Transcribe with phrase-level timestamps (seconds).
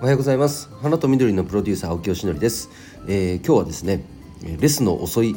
[0.00, 0.70] おはようございます。
[0.80, 2.70] 花と緑のプロデューサー青木よしのりです、
[3.06, 4.02] えー、今日はですね
[4.58, 5.36] レスの遅い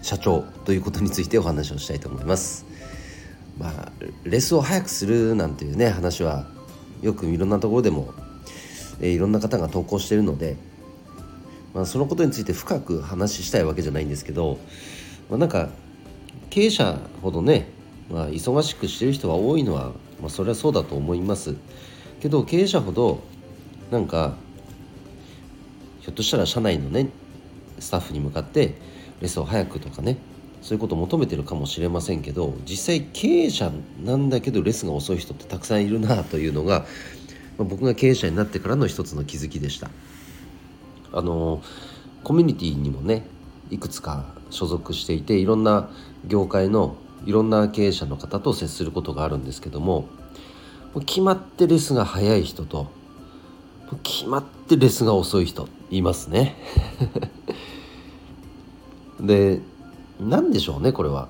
[0.00, 2.64] 社長ということについてお話をしたいと思います。
[3.58, 3.92] まあ
[4.24, 6.46] レスを早くするなんていうね話は
[7.02, 8.14] よくいろんなところでも、
[9.02, 10.56] えー、いろんな方が投稿しているので
[11.74, 14.58] まあ、そのことについて深く話したいわけじゃないんですけど、
[15.28, 15.68] まあ、なんか
[16.48, 17.68] 経営者ほどね、
[18.08, 21.56] まあ、忙しくしてる人が多いのは、まあ、それはそうだと思います。
[22.20, 23.33] けど経営者ほど
[23.90, 24.34] なんか
[26.00, 27.08] ひょっとしたら社内のね
[27.78, 28.74] スタッフに向かって
[29.20, 30.18] レスを早くとかね
[30.62, 33.70] そういうことを求めてるかもしれませんけど実際経営者
[34.02, 36.86] なんだけどレスが遅い人ってたくさんいるなというのが、
[37.58, 39.90] まあ、僕が経営者になってからの一つの気づきでした。
[41.12, 41.62] あの
[42.24, 43.26] コミュニティにもね
[43.70, 45.90] いくつか所属していていろんな
[46.26, 50.08] 業界のいろんな経営者の方と接することがあるんですけども
[51.06, 52.88] 決まってレスが早い人と
[54.02, 56.56] 決まってレスが遅い人いますね。
[59.20, 59.60] で
[60.20, 61.28] 何でしょうねこれは。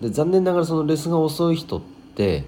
[0.00, 1.80] で残念ながらそのレスが遅い人っ
[2.14, 2.44] て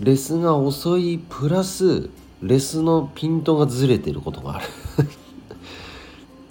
[0.00, 2.10] レスが遅いプラス
[2.42, 4.66] レスのピントがずれてることがある。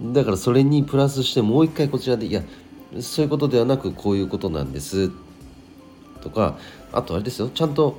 [0.13, 2.43] だからそれにプラスしてもう一回こちらでいや
[2.99, 5.11] そういうことではなくこういうことなんです。
[6.21, 6.57] とか
[6.91, 7.49] あとあれですよ。
[7.49, 7.97] ちゃんと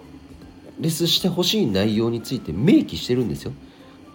[0.81, 3.53] レスしてほしい内容について明記してるんですよ。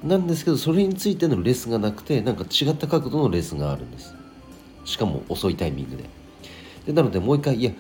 [0.03, 4.15] なんですけどそれについてのレスがなくてなんか違った角度のレスがあるんです。
[4.85, 6.03] しかも遅いタイミングで。
[6.87, 7.71] でなのでもう一回いや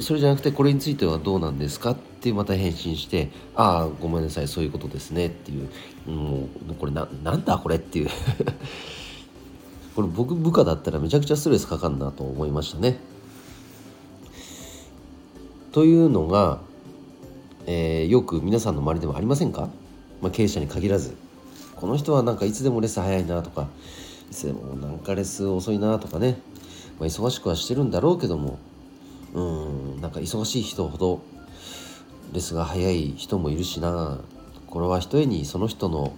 [0.00, 1.92] それじゃなくてこれについてはどうなんですか？
[1.92, 5.68] ってまた返信して「ああごめんなさいそういうことですね」っていう
[6.10, 8.08] もうこれななんだこれっていう。
[9.96, 12.98] これ僕部下だったらめちゃくちゃストレスかかるなと思いましたね。
[15.70, 16.60] というのが、
[17.66, 19.68] えー、よく皆さんの周りでもありませんか、
[20.22, 21.14] まあ、経営者に限らず。
[21.82, 23.66] この人はなんかいつでもレス早いなとか
[24.30, 26.38] いつでもなんかレス遅いなとかね、
[27.00, 28.60] まあ、忙しくはしてるんだろうけども。
[29.34, 31.22] うんなんか忙しい人ほど
[32.32, 34.20] レスが早い人もいるしな。
[34.66, 36.14] これはひとえにその人の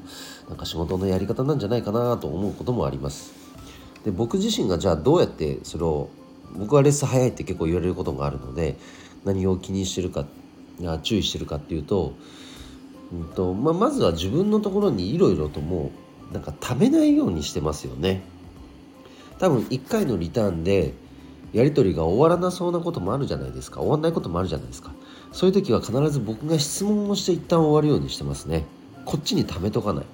[0.49, 3.33] なんか仕事のやり方なんじゃないかなと思うこともあります。
[4.05, 6.11] で僕自身がじゃあどうやってそれを
[6.57, 8.77] 僕はレッスン早いって結構言われることがあるので
[9.25, 10.27] 何を気にしてるか
[11.03, 12.13] 注意してるかっていうと,、
[13.13, 15.91] うんとまあ、まずは自分のところにいろいろとも
[16.31, 18.23] うなんかためないようにしてますよね。
[19.39, 20.95] 多分1回のリターンで
[21.53, 24.93] やり取りが終わらなそうなこともあるじゃないですか終わんないこともあるじゃないですか
[25.33, 28.65] そういう時は必ず僕が質問をして一旦終わるようにしてますね
[29.05, 30.05] こっちに貯めとかない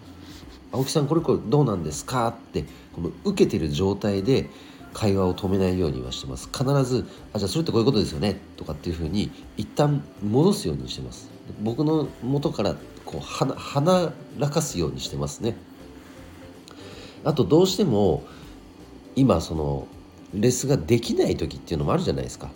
[0.72, 4.51] 青木さんこれこれどうなんですか?」ってこの受けてる状態で
[4.93, 6.49] 会話を止めないようにはしてます。
[6.53, 11.31] 必ず「あじゃあそれってこういうことですよね」とかっていうふうに一旦戻すようにしてます。
[11.62, 15.56] 僕の元からこうはならかすようにしてますね。
[17.25, 18.23] あとどうしても
[19.17, 19.87] 今その
[20.33, 22.51] レスができない時っていうのもあるじゃないですか。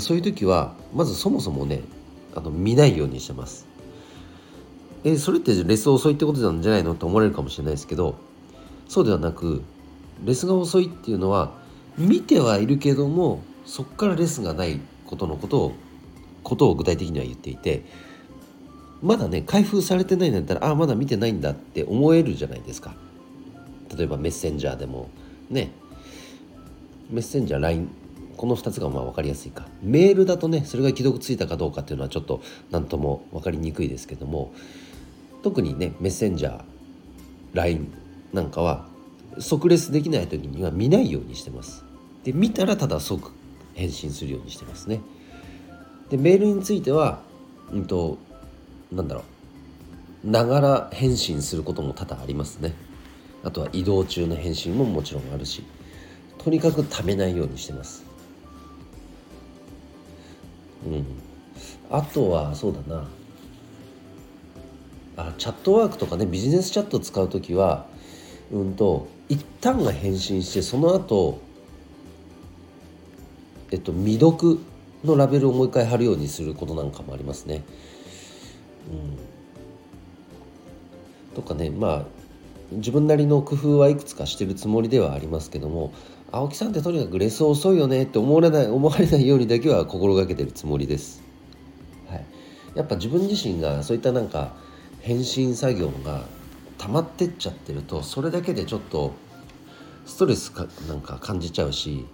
[0.00, 1.82] そういう時はまずそもそもね
[2.34, 3.66] あの見ないようにしてます。
[5.04, 6.94] えそれってレス遅いってことなんじゃないの？
[6.94, 8.14] と思われるかもしれないですけど
[8.88, 9.62] そうではなく
[10.24, 11.52] レスが遅いっていうのは
[11.96, 15.74] 見てはいるけどもそこからレスがないことのことを
[16.42, 17.84] ことを具体的には言っていて
[19.02, 22.94] まだね開封されてないんだったらああまだ見てないんだって思えるじゃないですか。
[23.96, 25.08] 例えばメッセンジャーでも
[25.50, 25.72] ね。
[27.10, 27.90] メッセンジャー LINE
[28.36, 29.68] この2つがまあ分かりやすいか。
[29.82, 34.52] メールだとねそれが既読ついたかどうかっていうのはちょっと何とも分かりにくいですけども
[35.42, 36.62] 特にねメッセンジャー
[37.52, 37.92] LINE
[38.32, 38.88] なんかは
[39.38, 41.84] 即レスできない時には見ないようにしてます。
[42.24, 43.32] で見たらただ即
[43.74, 45.00] 返信するようにしてますね。
[46.10, 47.20] でメールについては
[47.72, 48.18] うんと
[48.92, 49.22] なんだろ
[50.24, 50.30] う。
[50.30, 52.72] ながら返信することも多々ありますね。
[53.42, 55.62] あとは移動中の返信ももちろんあるし
[56.38, 58.04] とにかくためないようにしてます。
[60.86, 61.04] うん。
[61.90, 63.06] あとはそうだな。
[65.16, 67.86] あチャットワークとかねビジネスチャット使う時は
[68.50, 71.40] うんと一旦が返信してその後
[73.70, 74.58] えっと未読
[75.04, 77.62] のラベルをもう一回貼るようにすることなんかもありますね。
[81.32, 82.04] うん、とかねまあ
[82.72, 85.92] 自分なりの工夫はいくつかしてるつもりではありますけども
[86.32, 91.22] 青木さんってとにかくレス遅いよねって思われない思われないようにだけは心がけてるつもりです。
[92.08, 92.24] はい、
[92.74, 94.54] やっぱ自分自身がそういったなんか
[95.00, 96.24] 返信作業が
[96.84, 99.14] 溜まってっちゃってるとそれだけでちょっと
[100.04, 102.04] ストレスかなんか感じちゃうし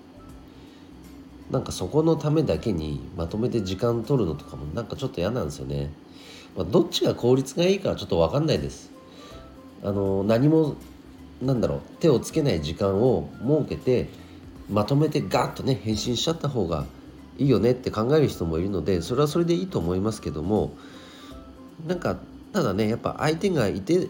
[1.50, 5.90] なんかそこのためだけにまとめて時間取るのとかもなんかちょっと嫌なんですよね。
[6.56, 8.92] まあ、どっちが効率がいいかはちょっと分かんないです。
[9.82, 10.76] あの何も
[11.42, 14.08] なんだろう手をつけない時間を設けて
[14.70, 16.86] まとめてガッとね返信しちゃった方が
[17.38, 20.74] いいよねって考える人もいるのでそれはそれでいいと思いますけども
[21.88, 22.16] なんか
[22.52, 24.08] ただねやっぱ相手がいて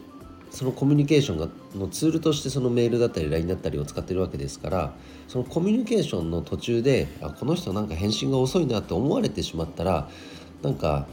[0.51, 4.93] そのコミュニケーションがのツールとしてそのメールだったり LINE だったりを使ってるわけですから
[5.29, 10.09] そのコミュニケーションの途中であこの人なんか返信が遅いなって思われてしまったら
[10.63, 11.07] なんか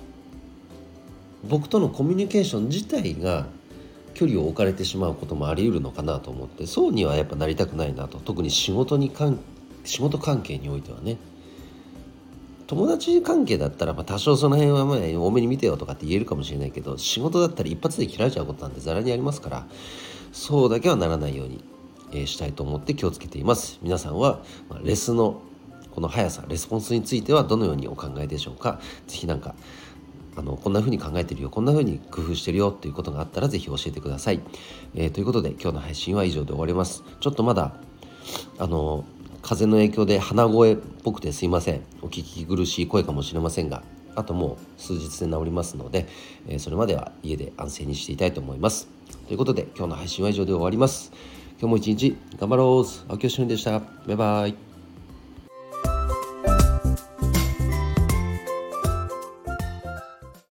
[1.48, 3.48] 僕とのコミュニケーション自体が
[4.16, 8.18] 距離を置かれてしまうこともあり得るのかなと思ってそうにはやっぱなりたくないなと。
[8.18, 9.40] 特に仕事にかん
[9.84, 11.18] 仕事関係においてはね。
[12.68, 19.66] 友達関係だったらまあ多少その辺はまあ多めに見てよとかって言えるかもしれないけど仕事だったら一発で切られちゃうことなんてざらにありますから
[20.34, 21.64] そうだけはならないように、
[22.12, 23.80] え、したいと思って気をつけています。
[23.82, 25.42] 皆さんは、ま、レスの
[25.92, 28.80] この速さレスポンスについてはどのようにお考えでしょうか？
[29.08, 29.56] 是非何か
[30.36, 34.42] あのこんな風に考えてるよこんな風に工夫してるよっていうことがあったら是非教えてください、
[34.94, 37.04] えー、ということで今日の配信は以上で終わります。
[37.20, 37.74] ちょっとまだ
[38.60, 39.06] あの
[39.48, 41.82] 風の影響で鼻声っぽくてすいません。
[42.02, 43.82] お聞き苦しい声かもしれませんが
[44.14, 46.06] あともう数日で治りますので、
[46.50, 48.90] え、それまでは家で安静にしていたいと思います。
[49.26, 51.14] ということで今日の配信は以上で終わります。
[51.62, 53.10] 今日も一日頑張ろう。
[53.10, 53.80] 青木よしでした。
[53.80, 54.67] バイバイ。